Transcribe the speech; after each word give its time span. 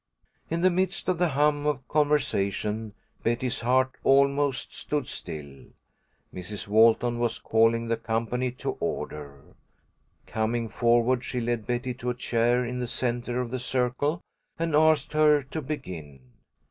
In 0.49 0.61
the 0.61 0.71
midst 0.71 1.07
of 1.09 1.19
the 1.19 1.27
hum 1.27 1.67
of 1.67 1.87
conversation 1.87 2.95
Betty's 3.21 3.59
heart 3.59 3.91
almost 4.03 4.75
stood 4.75 5.05
still. 5.05 5.65
Mrs. 6.33 6.67
Walton 6.67 7.19
was 7.19 7.37
calling 7.37 7.87
the 7.87 7.97
company 7.97 8.49
to 8.53 8.71
order. 8.79 9.43
Coming 10.25 10.69
forward, 10.69 11.23
she 11.23 11.39
led 11.39 11.67
Betty 11.67 11.93
to 11.93 12.09
a 12.09 12.15
chair 12.15 12.65
in 12.65 12.79
the 12.79 12.87
centre 12.87 13.39
of 13.41 13.51
the 13.51 13.59
circle, 13.59 14.21
and 14.57 14.75
asked 14.75 15.13
her 15.13 15.43
to 15.43 15.61
begin. 15.61 16.31